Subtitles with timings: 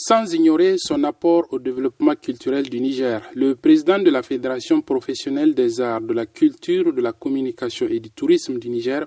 [0.00, 5.56] Sans ignorer son apport au développement culturel du Niger, le président de la Fédération professionnelle
[5.56, 9.06] des arts, de la culture, de la communication et du tourisme du Niger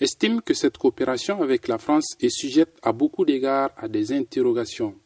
[0.00, 4.96] estime que cette coopération avec la France est sujette à beaucoup d'égards à des interrogations.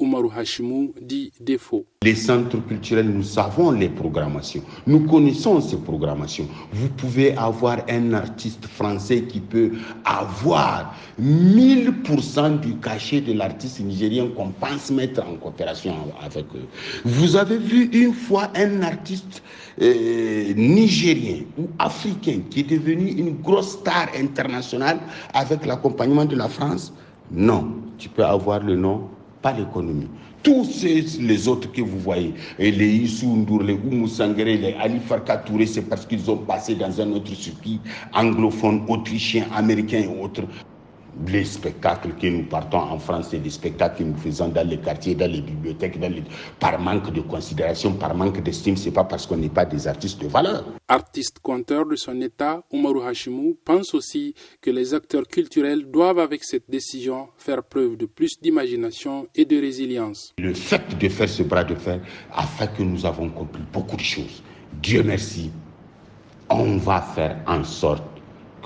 [0.00, 1.84] Oumarou Hashimou dit défaut.
[2.04, 4.62] Les centres culturels, nous savons les programmations.
[4.86, 6.46] Nous connaissons ces programmations.
[6.72, 9.72] Vous pouvez avoir un artiste français qui peut
[10.04, 16.68] avoir 1000% du cachet de l'artiste nigérien qu'on pense mettre en coopération avec eux.
[17.04, 19.42] Vous avez vu une fois un artiste
[19.82, 25.00] euh, nigérien ou africain qui est devenu une grosse star internationale
[25.34, 26.92] avec l'accompagnement de la France?
[27.32, 27.66] Non.
[27.98, 29.08] Tu peux avoir le nom
[29.42, 30.08] pas l'économie.
[30.42, 35.36] Tous ces, les autres que vous voyez, les Issou les Oumou Sangere, les Ali Farka
[35.38, 37.80] Touré, c'est parce qu'ils ont passé dans un autre circuit
[38.14, 40.42] anglophone, autrichien, américain et autres
[41.26, 44.78] les spectacles que nous partons en France, c'est des spectacles que nous faisons dans les
[44.78, 46.22] quartiers, dans les bibliothèques, dans les...
[46.60, 50.20] par manque de considération, par manque d'estime, c'est pas parce qu'on n'est pas des artistes
[50.20, 50.64] de valeur.
[50.88, 56.44] Artiste conteur de son état, Oumarou Hashimou pense aussi que les acteurs culturels doivent, avec
[56.44, 60.34] cette décision, faire preuve de plus d'imagination et de résilience.
[60.38, 62.00] Le fait de faire ce bras de fer
[62.32, 64.42] a fait que nous avons compris beaucoup de choses.
[64.82, 65.50] Dieu merci,
[66.50, 68.02] on va faire en sorte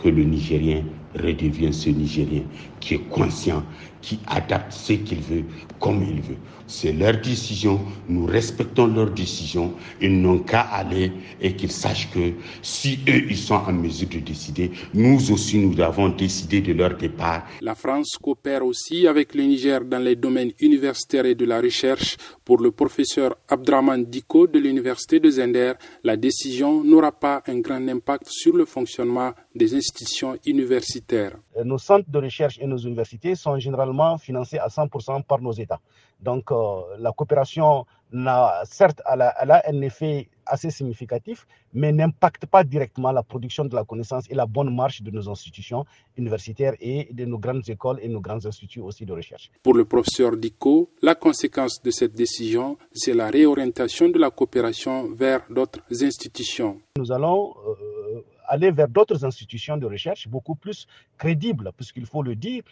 [0.01, 0.83] que le Nigérien
[1.15, 2.43] redevient ce Nigérien
[2.81, 3.63] qui est conscient,
[4.03, 5.45] qui adapte ce qu'il veut
[5.81, 6.37] comme il veut.
[6.67, 12.33] C'est leur décision, nous respectons leur décision, ils n'ont qu'à aller et qu'ils sachent que
[12.63, 16.97] si eux, ils sont en mesure de décider, nous aussi, nous avons décidé de leur
[16.97, 17.45] départ.
[17.61, 22.17] La France coopère aussi avec le Niger dans les domaines universitaires et de la recherche.
[22.45, 27.87] Pour le professeur Abdraman Diko de l'université de Zender, la décision n'aura pas un grand
[27.89, 31.37] impact sur le fonctionnement des institutions universitaires.
[31.65, 35.81] Nos centres de recherche et nos universités sont généralement financés à 100% par nos États.
[36.21, 42.63] Donc euh, la coopération, n'a, certes, elle a, un effet assez significatif, mais n'impacte pas
[42.63, 45.85] directement la production de la connaissance et la bonne marche de nos institutions
[46.17, 49.51] universitaires et de nos grandes écoles et nos grands instituts aussi de recherche.
[49.63, 55.13] Pour le professeur Dico, la conséquence de cette décision, c'est la réorientation de la coopération
[55.13, 56.81] vers d'autres institutions.
[56.99, 60.87] Nous allons euh, aller vers d'autres institutions de recherche beaucoup plus
[61.17, 62.63] crédibles, puisqu'il faut le dire,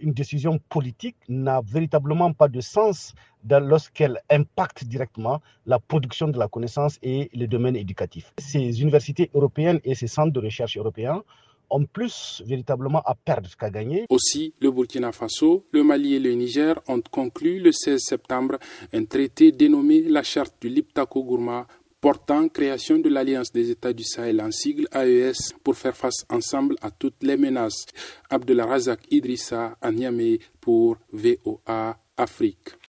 [0.00, 3.14] une décision politique n'a véritablement pas de sens
[3.48, 8.32] lorsqu'elle impacte directement la production de la connaissance et le domaine éducatif.
[8.38, 11.22] Ces universités européennes et ces centres de recherche européens
[11.70, 14.04] ont plus véritablement à perdre qu'à gagner.
[14.10, 18.58] Aussi, le Burkina Faso, le Mali et le Niger ont conclu le 16 septembre
[18.92, 21.66] un traité dénommé la charte du Liptako Gourma
[22.04, 26.76] portant création de l'Alliance des États du Sahel en sigle AES pour faire face ensemble
[26.82, 27.86] à toutes les menaces.
[28.28, 32.74] Abdelrazak Idrissa à Niamey pour VOA Afrique.